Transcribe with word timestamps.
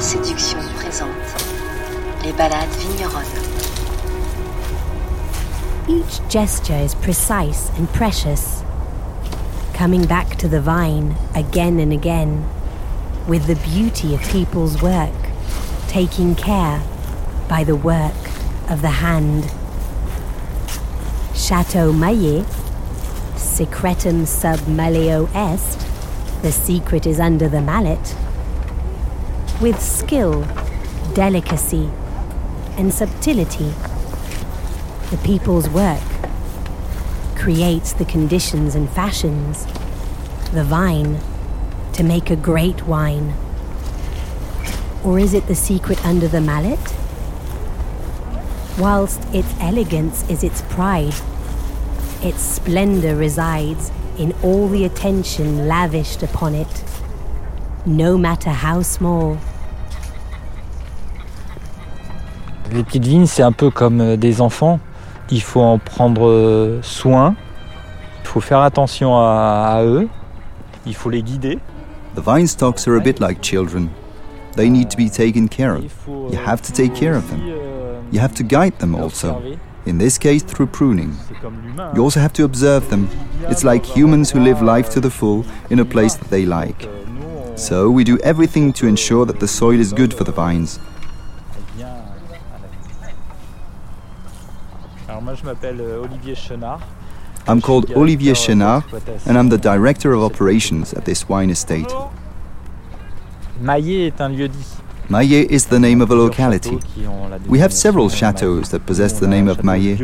séduction 0.00 0.58
présente 0.76 1.08
les 2.24 2.32
vigneronnes. 2.32 3.24
Each 5.88 6.20
gesture 6.28 6.74
is 6.74 6.96
precise 6.96 7.70
and 7.78 7.88
precious, 7.92 8.64
coming 9.74 10.04
back 10.04 10.36
to 10.38 10.48
the 10.48 10.60
vine 10.60 11.14
again 11.34 11.78
and 11.78 11.92
again, 11.92 12.44
with 13.28 13.46
the 13.46 13.54
beauty 13.54 14.14
of 14.14 14.20
people's 14.32 14.82
work, 14.82 15.14
taking 15.86 16.34
care 16.34 16.82
by 17.48 17.62
the 17.62 17.76
work 17.76 18.30
of 18.68 18.82
the 18.82 18.98
hand. 19.00 19.44
Chateau 21.36 21.92
Maillet, 21.92 22.44
secretum 23.36 24.26
sub 24.26 24.58
maleo 24.66 25.28
est, 25.36 25.78
the 26.42 26.50
secret 26.50 27.06
is 27.06 27.20
under 27.20 27.48
the 27.48 27.60
mallet. 27.60 28.16
With 29.60 29.82
skill, 29.82 30.46
delicacy, 31.14 31.90
and 32.76 32.94
subtlety, 32.94 33.74
the 35.10 35.18
people's 35.24 35.68
work 35.68 36.00
creates 37.34 37.92
the 37.92 38.04
conditions 38.04 38.76
and 38.76 38.88
fashions, 38.88 39.66
the 40.52 40.62
vine, 40.62 41.18
to 41.94 42.04
make 42.04 42.30
a 42.30 42.36
great 42.36 42.86
wine. 42.86 43.34
Or 45.04 45.18
is 45.18 45.34
it 45.34 45.48
the 45.48 45.56
secret 45.56 46.06
under 46.06 46.28
the 46.28 46.40
mallet? 46.40 46.78
Whilst 48.78 49.24
its 49.34 49.52
elegance 49.58 50.22
is 50.30 50.44
its 50.44 50.62
pride, 50.62 51.14
its 52.22 52.42
splendor 52.42 53.16
resides 53.16 53.90
in 54.16 54.36
all 54.40 54.68
the 54.68 54.84
attention 54.84 55.66
lavished 55.66 56.22
upon 56.22 56.54
it, 56.54 56.84
no 57.84 58.16
matter 58.16 58.50
how 58.50 58.82
small. 58.82 59.38
Les 62.72 62.82
petites 62.84 63.06
vignes, 63.06 63.26
c'est 63.26 63.42
un 63.42 63.52
peu 63.52 63.70
comme 63.70 64.00
euh, 64.00 64.16
des 64.16 64.40
enfants. 64.40 64.78
Il 65.30 65.42
faut 65.42 65.60
en 65.60 65.78
prendre 65.78 66.28
euh, 66.28 66.80
soin. 66.82 67.34
Il 68.22 68.28
faut 68.28 68.40
faire 68.40 68.60
attention 68.60 69.16
à, 69.16 69.76
à 69.76 69.84
eux. 69.84 70.08
Il 70.86 70.94
faut 70.94 71.10
les 71.10 71.22
guider. 71.22 71.58
The 72.14 72.20
vine 72.20 72.46
stocks 72.46 72.86
are 72.86 72.96
a 72.96 73.00
bit 73.00 73.20
like 73.20 73.42
children. 73.42 73.88
They 74.56 74.68
need 74.68 74.90
to 74.90 74.96
be 74.96 75.08
taken 75.10 75.48
care 75.48 75.76
of. 75.76 75.84
You 76.06 76.38
have 76.44 76.60
to 76.62 76.72
take 76.72 76.94
care 76.94 77.16
of 77.16 77.28
them. 77.30 77.40
Euh, 77.48 78.00
you 78.12 78.20
have 78.20 78.34
to 78.34 78.42
guide 78.42 78.78
them 78.80 78.94
also. 78.94 79.40
In 79.86 79.98
this 79.98 80.18
case, 80.18 80.42
through 80.42 80.66
pruning. 80.70 81.12
You 81.94 82.02
also 82.02 82.20
have 82.20 82.32
to 82.34 82.44
observe 82.44 82.90
them. 82.90 83.08
It's 83.48 83.64
like 83.64 83.86
humans 83.86 84.30
who 84.30 84.40
live 84.40 84.60
life 84.60 84.90
to 84.90 85.00
the 85.00 85.10
full 85.10 85.44
in 85.70 85.78
a 85.78 85.84
place 85.84 86.16
euh, 86.16 86.18
that 86.20 86.30
they 86.30 86.44
like. 86.44 86.88
So 87.56 87.88
we 87.90 88.04
do 88.04 88.18
everything 88.22 88.72
to 88.74 88.86
ensure 88.86 89.24
that 89.26 89.40
the 89.40 89.48
soil 89.48 89.80
is 89.80 89.92
good 89.92 90.12
for 90.12 90.24
the 90.24 90.32
vines. 90.32 90.78
I'm 97.46 97.60
called 97.60 97.90
Olivier 97.92 98.34
Chenard, 98.34 98.82
and 99.26 99.36
I'm 99.38 99.48
the 99.48 99.58
director 99.58 100.12
of 100.12 100.22
operations 100.22 100.94
at 100.94 101.04
this 101.04 101.28
wine 101.28 101.50
estate. 101.50 101.92
Maillet 103.60 104.06
est 104.06 104.20
un 104.20 104.30
lieu-dit. 104.30 104.78
Maillet 105.10 105.50
is 105.50 105.66
the 105.66 105.78
name 105.78 106.00
of 106.00 106.10
a 106.10 106.14
locality. 106.14 106.78
We 107.46 107.58
have 107.58 107.72
several 107.72 108.08
chateaux 108.08 108.60
that 108.60 108.86
possess 108.86 109.18
the 109.18 109.26
name 109.26 109.48
of 109.48 109.64
Maillet. 109.64 109.98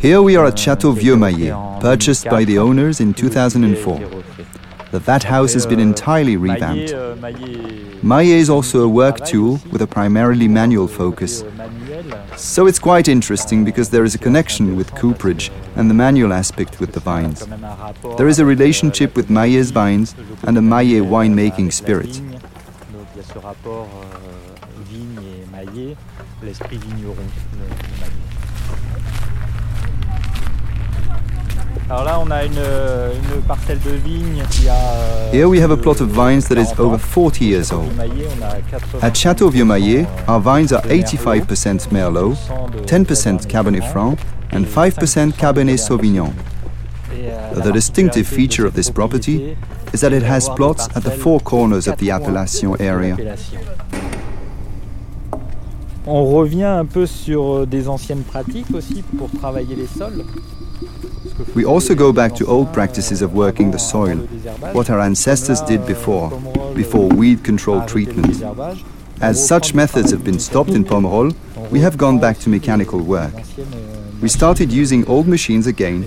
Here 0.00 0.22
we 0.22 0.36
are 0.36 0.46
at 0.46 0.58
Chateau 0.58 0.92
Vieux 0.92 1.16
Maillet, 1.16 1.54
purchased 1.80 2.24
by 2.28 2.44
the 2.44 2.58
owners 2.58 3.00
in 3.00 3.14
2004. 3.14 4.00
The 4.90 4.98
vat 4.98 5.22
house 5.22 5.52
has 5.52 5.66
been 5.66 5.80
entirely 5.80 6.36
revamped. 6.36 6.92
Maillet 8.02 8.40
is 8.40 8.50
also 8.50 8.82
a 8.84 8.88
work 8.88 9.24
tool 9.24 9.60
with 9.70 9.82
a 9.82 9.86
primarily 9.86 10.48
manual 10.48 10.88
focus. 10.88 11.44
So 12.36 12.66
it's 12.66 12.78
quite 12.78 13.08
interesting 13.08 13.64
because 13.64 13.90
there 13.90 14.04
is 14.04 14.14
a 14.14 14.18
connection 14.18 14.76
with 14.76 14.94
cooperage 14.94 15.50
and 15.76 15.90
the 15.90 15.94
manual 15.94 16.32
aspect 16.32 16.80
with 16.80 16.92
the 16.92 17.00
vines. 17.00 17.46
There 18.16 18.28
is 18.28 18.38
a 18.38 18.44
relationship 18.44 19.16
with 19.16 19.28
Maillet's 19.28 19.70
vines 19.70 20.14
and 20.44 20.56
a 20.58 20.60
Maillet 20.60 21.02
winemaking 21.02 21.72
spirit. 21.72 22.20
Donc 22.92 23.06
il 26.72 28.19
Alors 31.90 32.04
là, 32.04 32.20
on 32.24 32.30
a 32.30 32.44
une, 32.44 32.52
euh, 32.56 33.12
une 33.34 33.42
parcelle 33.42 33.80
de 33.80 33.90
vigne 33.90 34.44
qui 34.48 34.68
a. 34.68 34.74
euh, 34.74 35.32
Here 35.32 35.46
we 35.48 35.60
have 35.60 35.72
a 35.72 35.76
plot 35.76 36.00
of 36.00 36.08
vines 36.10 36.42
that 36.48 36.54
is 36.56 36.66
40 36.72 36.80
over 36.80 36.94
ans. 36.94 36.98
40 36.98 37.40
years 37.44 37.72
old. 37.72 37.96
Maillet, 37.96 38.28
on 38.38 38.42
a 38.44 38.58
80 38.58 39.02
At 39.02 39.14
Chateau 39.16 39.50
Vieux 39.50 39.64
Maillet, 39.64 40.06
euh, 40.28 40.32
our 40.32 40.40
vines 40.40 40.72
are 40.72 40.82
de 40.82 40.88
Merlot, 40.88 41.46
85% 41.50 41.90
Merlot, 41.90 42.34
10% 42.86 43.00
de 43.02 43.14
10% 43.14 43.46
Cabernet 43.48 43.82
Franc, 43.82 44.16
and 44.52 44.62
5% 44.66 45.32
Cabernet 45.36 45.78
Sauvignon. 45.78 46.32
Euh, 47.12 47.60
The 47.60 47.72
distinctive 47.72 48.24
feature 48.24 48.62
de 48.62 48.68
of 48.68 48.74
this 48.74 48.86
cette 48.86 48.94
property 48.94 49.56
is 49.92 49.98
that 50.00 50.12
it 50.12 50.22
has 50.22 50.48
plots 50.54 50.86
at 50.94 51.00
the 51.00 51.10
four 51.10 51.40
corners 51.40 51.88
of 51.88 51.96
the 51.96 52.10
appellation 52.12 52.76
de 52.76 52.84
area. 52.84 53.16
l'appellation. 53.16 53.58
On 56.06 56.24
revient 56.26 56.62
un 56.64 56.84
peu 56.86 57.04
sur 57.06 57.66
des 57.66 57.88
anciennes 57.88 58.22
pratiques 58.22 58.72
aussi 58.72 59.02
pour 59.18 59.28
travailler 59.40 59.74
les 59.74 59.86
sols. 59.88 60.24
We 61.54 61.64
also 61.64 61.94
go 61.94 62.12
back 62.12 62.34
to 62.36 62.46
old 62.46 62.72
practices 62.72 63.22
of 63.22 63.34
working 63.34 63.70
the 63.70 63.78
soil, 63.78 64.18
what 64.72 64.88
our 64.88 65.00
ancestors 65.00 65.60
did 65.60 65.86
before, 65.86 66.30
before 66.74 67.08
weed 67.08 67.44
control 67.44 67.84
treatment. 67.86 68.42
As 69.20 69.46
such 69.46 69.74
methods 69.74 70.10
have 70.12 70.24
been 70.24 70.38
stopped 70.38 70.70
in. 70.70 70.84
Pomerol, 70.84 71.34
we 71.70 71.80
have 71.80 71.98
gone 71.98 72.18
back 72.18 72.38
to 72.38 72.48
mechanical 72.48 73.00
work. 73.00 73.34
We 74.22 74.28
started 74.28 74.72
using 74.72 75.06
old 75.06 75.28
machines 75.28 75.66
again, 75.66 76.04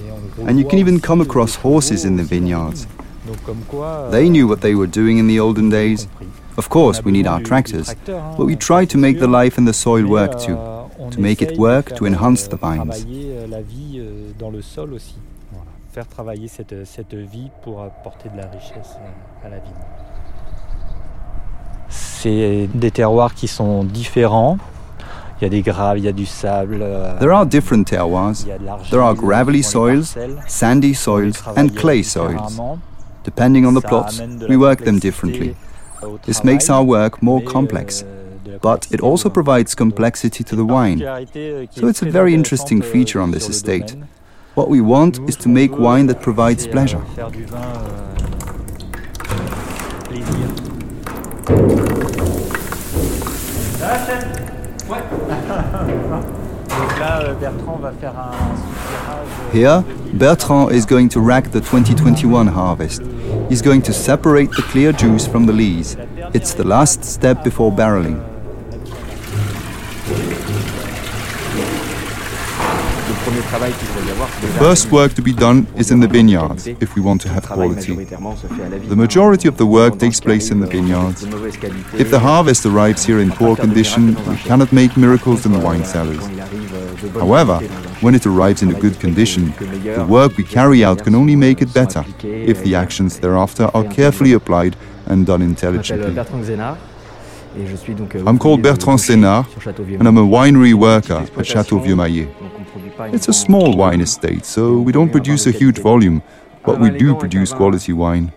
and 0.47 0.57
you 0.57 0.65
can 0.67 0.79
even 0.79 0.99
come 0.99 1.21
across 1.21 1.55
horses 1.55 2.05
in 2.05 2.15
the 2.15 2.23
vineyards. 2.23 2.87
They 4.11 4.29
knew 4.29 4.47
what 4.47 4.61
they 4.61 4.73
were 4.73 4.87
doing 4.87 5.19
in 5.19 5.27
the 5.27 5.39
olden 5.39 5.69
days. 5.69 6.07
Of 6.57 6.69
course, 6.69 7.03
we 7.03 7.11
need 7.11 7.27
our 7.27 7.41
tractors, 7.41 7.93
but 8.05 8.45
we 8.45 8.55
try 8.55 8.85
to 8.85 8.97
make 8.97 9.19
the 9.19 9.27
life 9.27 9.57
and 9.57 9.67
the 9.67 9.73
soil 9.73 10.07
work 10.07 10.39
too. 10.39 10.57
to 11.11 11.19
make 11.19 11.41
it 11.41 11.57
work, 11.57 11.95
to 11.95 12.05
enhance 12.05 12.47
the 12.47 12.55
vines. 12.55 13.05
Dans 14.43 14.49
le 14.51 14.61
sol 14.61 14.93
aussi. 14.93 15.15
Voilà. 15.51 15.71
Faire 15.93 16.07
travailler 16.07 16.47
cette, 16.49 16.85
cette 16.85 17.13
vie 17.13 17.49
pour 17.63 17.81
apporter 17.81 18.27
de 18.29 18.35
la 18.37 18.47
richesse 18.47 18.97
à 19.45 19.47
la 19.49 19.57
vigne. 19.57 19.83
C'est 21.89 22.67
des 22.73 22.91
terroirs 22.91 23.33
qui 23.33 23.47
sont 23.47 23.83
différents. 23.83 24.57
Il 25.39 25.43
y 25.43 25.47
a 25.47 25.49
des 25.49 25.61
graves, 25.61 25.97
il 25.97 26.03
y 26.05 26.07
a 26.07 26.11
du 26.11 26.25
sable. 26.25 26.79
euh, 26.81 27.17
There 27.19 27.31
are 27.31 27.45
different 27.45 27.85
terroirs, 27.85 28.33
il 28.43 28.47
y 28.47 28.51
a 28.51 28.57
de 28.57 28.65
l'argile 28.65 28.89
there 28.91 29.01
are 29.03 29.13
gravelly 29.15 29.61
soils, 29.63 30.15
sandy 30.47 30.93
soils, 30.95 31.33
and 31.57 31.69
clay 31.75 32.01
soils. 32.03 32.35
différemment. 32.47 32.79
Depending 33.25 33.65
on 33.65 33.73
the 33.73 33.81
plots, 33.83 34.21
we 34.49 34.55
work 34.57 34.83
them 34.83 34.99
differently. 34.99 35.55
This 36.25 36.43
makes 36.43 36.65
travail, 36.65 36.81
our 36.83 36.87
work 37.03 37.21
more 37.21 37.41
complex, 37.43 38.03
euh, 38.03 38.29
de 38.45 38.51
la 38.51 38.57
but 38.57 38.85
it 38.91 38.99
complexité 38.99 39.03
also 39.05 39.27
au- 39.29 39.31
provides 39.31 39.75
complexity 39.75 40.43
to 40.43 40.55
the 40.55 40.59
wine. 40.69 41.01
euh, 41.01 41.65
So 41.71 41.87
it's 41.89 42.01
a 42.01 42.05
très 42.05 42.11
very 42.11 42.33
intéressante, 42.33 42.71
interesting 42.71 42.81
feature 42.83 43.21
on 43.21 43.31
this 43.31 43.49
estate. 43.49 43.97
What 44.55 44.69
we 44.69 44.81
want 44.81 45.17
is 45.27 45.35
to 45.37 45.49
make 45.49 45.79
wine 45.79 46.05
that 46.07 46.21
provides 46.21 46.67
pleasure. 46.67 47.01
Here, 59.51 59.83
Bertrand 60.13 60.71
is 60.71 60.85
going 60.85 61.09
to 61.09 61.19
rack 61.19 61.49
the 61.51 61.59
2021 61.59 62.45
harvest. 62.45 63.01
He's 63.49 63.63
going 63.63 63.81
to 63.81 63.93
separate 63.93 64.51
the 64.51 64.61
clear 64.61 64.91
juice 64.91 65.25
from 65.25 65.47
the 65.47 65.53
lees. 65.53 65.97
It's 66.35 66.53
the 66.53 66.63
last 66.63 67.03
step 67.03 67.43
before 67.43 67.71
barreling. 67.71 68.23
Le 73.09 73.15
premier 73.15 73.22
travail 73.22 73.22
qu'il 73.22 73.22
faut 73.22 73.22
y 73.22 73.22
avoir, 73.22 73.22
c'est 73.22 73.22
déjà 73.22 73.22
First 74.59 74.91
work 74.91 75.13
to 75.15 75.21
be 75.21 75.33
done 75.33 75.65
is 75.77 75.91
in 75.91 75.99
the 75.99 76.07
vineyards 76.07 76.67
if 76.67 76.95
we 76.95 77.01
want 77.01 77.19
to 77.21 77.29
have 77.29 77.47
quality. 77.47 77.91
majoritairement 77.91 78.35
se 78.35 78.47
fait 78.47 78.63
à 78.63 78.69
la 78.69 78.77
vigne. 78.77 78.89
The 78.89 78.95
majority 78.95 79.47
of 79.47 79.57
the 79.57 79.65
work 79.65 79.97
takes 79.97 80.19
place 80.19 80.51
in 80.51 80.59
the 80.59 80.67
qui 80.67 80.77
vineyards. 80.77 81.21
de 81.21 81.27
mauvaise 81.27 81.57
qualité. 81.57 81.99
If 81.99 82.11
the 82.11 82.19
harvest 82.19 82.65
arrives 82.65 83.03
here 83.07 83.19
in 83.19 83.31
poor 83.31 83.55
condition, 83.55 84.15
we 84.27 84.37
cannot 84.45 84.71
make 84.71 84.95
miracles 84.97 85.45
in 85.45 85.51
the 85.51 85.63
wine 85.63 85.83
cellars. 85.83 86.19
Quand 86.19 86.29
il 86.31 86.41
arrive, 86.41 86.73
euh, 86.73 87.07
bonne 87.13 87.23
However, 87.23 87.57
qualité 87.59 87.73
dans 87.73 87.89
un 87.89 88.05
when 88.05 88.15
it 88.15 88.25
arrives 88.27 88.61
in 88.61 88.69
a 88.69 88.79
good 88.79 88.99
condition, 88.99 89.51
the 89.59 90.07
work 90.07 90.37
we 90.37 90.45
carry 90.45 90.85
out 90.85 91.03
can 91.03 91.15
only 91.15 91.35
make 91.35 91.61
it 91.61 91.73
better 91.73 92.03
if 92.23 92.63
the 92.63 92.75
actions 92.75 93.19
thereafter 93.19 93.69
are 93.73 93.87
carefully 93.89 94.33
applied 94.33 94.75
and 95.09 95.25
done 95.25 95.41
intelligently. 95.41 96.13
Bertrand 96.13 96.43
Xénard 96.43 96.77
et 97.55 97.67
je 97.67 97.75
suis 97.75 97.93
donc 97.93 98.15
euh, 98.15 98.23
I'm 98.25 98.39
called 98.39 98.61
Bertrand 98.61 98.97
Xenard, 98.97 99.45
and 99.99 100.07
I'm 100.07 100.17
a 100.17 100.23
winery 100.23 100.73
worker 100.73 101.21
at 101.37 101.43
Chateau 101.43 101.79
Vieux-Maillet. 101.79 102.27
It's 102.99 103.27
a 103.27 103.33
small 103.33 103.75
wine 103.75 104.01
estate, 104.01 104.45
so 104.45 104.77
we 104.79 104.91
don't 104.91 105.11
produce 105.11 105.47
a 105.47 105.51
huge 105.51 105.79
volume, 105.79 106.21
but 106.65 106.79
we 106.79 106.89
do 106.91 107.15
produce 107.15 107.51
quality 107.51 107.91
wine. 107.93 108.31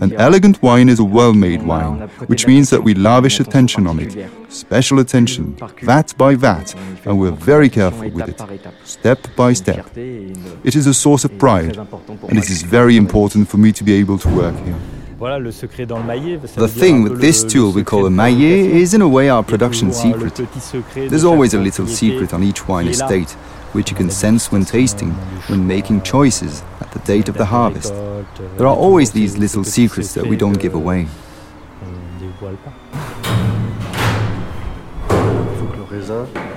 An 0.00 0.12
elegant 0.14 0.62
wine 0.62 0.88
is 0.88 0.98
a 0.98 1.04
well 1.04 1.32
made 1.32 1.62
wine, 1.62 2.08
which 2.26 2.46
means 2.46 2.70
that 2.70 2.82
we 2.82 2.94
lavish 2.94 3.40
attention 3.40 3.86
on 3.86 3.98
it, 3.98 4.30
special 4.48 4.98
attention, 4.98 5.56
vat 5.82 6.14
by 6.18 6.34
vat, 6.34 6.74
and 7.04 7.18
we're 7.18 7.30
very 7.30 7.68
careful 7.68 8.10
with 8.10 8.28
it, 8.28 8.40
step 8.84 9.26
by 9.36 9.52
step. 9.54 9.86
It 9.96 10.76
is 10.76 10.86
a 10.86 10.94
source 10.94 11.24
of 11.24 11.36
pride, 11.38 11.76
and 11.76 12.38
it 12.38 12.50
is 12.50 12.62
very 12.62 12.96
important 12.96 13.48
for 13.48 13.56
me 13.56 13.72
to 13.72 13.84
be 13.84 13.94
able 13.94 14.18
to 14.18 14.28
work 14.28 14.56
here. 14.64 14.78
The 15.18 16.68
thing 16.68 17.02
with 17.02 17.20
this 17.22 17.42
tool 17.42 17.72
we 17.72 17.82
call 17.84 18.04
a 18.04 18.10
maillet 18.10 18.42
is 18.42 18.92
in 18.92 19.00
a 19.00 19.08
way 19.08 19.30
our 19.30 19.42
production 19.42 19.90
secret. 19.90 20.34
There's 20.94 21.24
always 21.24 21.54
a 21.54 21.58
little 21.58 21.86
secret 21.86 22.34
on 22.34 22.42
each 22.42 22.68
wine 22.68 22.88
estate, 22.88 23.30
which 23.72 23.90
you 23.90 23.96
can 23.96 24.10
sense 24.10 24.52
when 24.52 24.66
tasting, 24.66 25.12
when 25.48 25.66
making 25.66 26.02
choices, 26.02 26.62
at 26.80 26.90
the 26.92 26.98
date 26.98 27.30
of 27.30 27.38
the 27.38 27.46
harvest. 27.46 27.94
There 28.58 28.66
are 28.66 28.76
always 28.76 29.12
these 29.12 29.38
little 29.38 29.64
secrets 29.64 30.12
that 30.12 30.26
we 30.26 30.36
don't 30.36 30.60
give 30.60 30.74
away. 30.74 31.08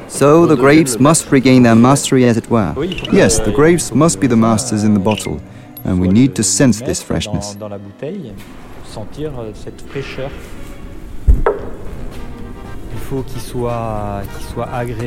So 0.10 0.46
the 0.46 0.58
grapes 0.58 1.00
must 1.00 1.32
regain 1.32 1.64
their 1.64 1.76
mastery, 1.76 2.26
as 2.26 2.36
it 2.36 2.50
were. 2.50 2.74
Yes, 3.10 3.40
the 3.40 3.54
grapes 3.54 3.94
must 3.94 4.20
be 4.20 4.28
the 4.28 4.36
masters 4.36 4.84
in 4.84 4.94
the 4.94 5.00
bottle, 5.00 5.42
and 5.86 6.00
we 6.00 6.08
need 6.08 6.36
to 6.36 6.44
sense 6.44 6.80
this 6.82 7.02
freshness. 7.02 7.56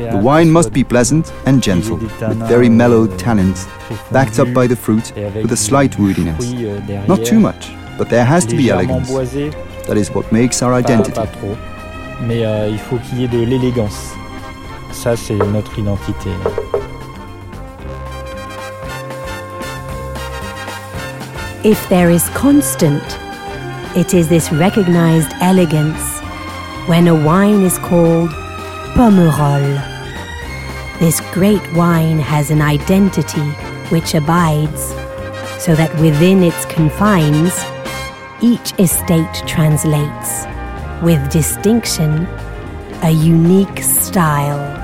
The 0.03 0.19
wine 0.21 0.51
must 0.51 0.73
be 0.73 0.83
pleasant 0.83 1.31
and 1.45 1.63
gentle, 1.63 1.97
with 1.97 2.11
very 2.49 2.67
mellow 2.69 3.03
euh, 3.05 3.17
tannins, 3.17 3.65
backed 4.11 4.39
up 4.39 4.53
by 4.53 4.67
the 4.67 4.75
fruit, 4.75 5.13
with 5.15 5.51
a 5.51 5.57
slight 5.57 5.97
euh, 5.97 6.03
woodiness. 6.03 7.07
Not 7.07 7.23
too 7.25 7.39
much, 7.39 7.71
but 7.97 8.09
there 8.09 8.25
has 8.25 8.45
to 8.45 8.55
be 8.57 8.69
elegance. 8.69 9.09
That 9.87 9.97
is 9.97 10.11
what 10.11 10.31
makes 10.31 10.61
our 10.61 10.73
identity. 10.73 11.21
Mais 12.27 12.45
euh, 12.45 12.69
il 12.69 12.77
faut 12.77 12.97
qu'il 12.97 13.21
y 13.21 13.23
ait 13.25 13.27
de 13.27 13.43
l'élégance. 13.43 14.13
Ça, 14.91 15.15
c'est 15.15 15.35
notre 15.35 15.77
identité. 15.79 16.29
If 21.63 21.87
there 21.87 22.09
is 22.09 22.27
constant, 22.31 23.01
it 23.95 24.13
is 24.13 24.27
this 24.27 24.51
recognized 24.51 25.31
elegance 25.39 26.19
when 26.89 27.07
a 27.07 27.15
wine 27.15 27.61
is 27.61 27.77
called 27.77 28.31
Pomerol. 28.95 29.79
This 30.99 31.21
great 31.31 31.65
wine 31.71 32.19
has 32.19 32.51
an 32.51 32.61
identity 32.61 33.47
which 33.93 34.13
abides, 34.13 34.89
so 35.57 35.73
that 35.73 35.89
within 36.01 36.43
its 36.43 36.65
confines, 36.65 37.53
each 38.41 38.77
estate 38.77 39.33
translates, 39.47 40.43
with 41.01 41.31
distinction, 41.31 42.27
a 43.03 43.11
unique 43.11 43.81
style. 43.81 44.83